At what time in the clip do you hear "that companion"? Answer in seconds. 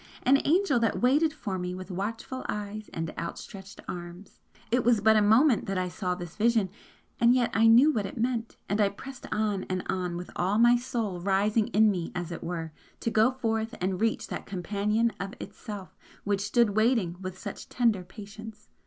14.29-15.13